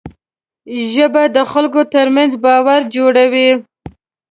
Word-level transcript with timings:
ژبه 0.91 1.23
د 1.35 1.37
خلکو 1.51 1.81
ترمنځ 1.93 2.31
باور 2.43 2.81
جوړوي 2.95 3.49